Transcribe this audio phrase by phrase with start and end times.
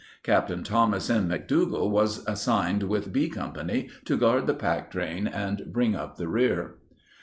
[0.23, 0.51] Capt.
[0.65, 1.29] Thomas M.
[1.29, 6.27] McDougall was assigned with B Com pany to guard the packtrain and bring up the
[6.27, 6.77] rear.